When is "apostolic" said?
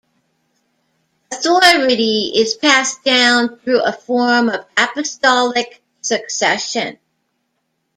4.75-5.83